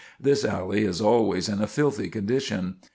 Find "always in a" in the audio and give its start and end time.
0.99-1.67